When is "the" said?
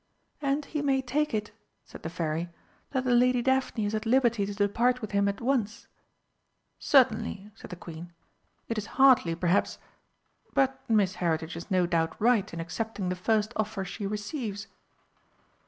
2.01-2.09, 3.03-3.13, 7.69-7.75, 13.09-13.15